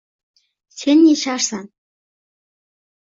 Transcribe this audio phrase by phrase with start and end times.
[0.79, 1.65] Sen yasharsan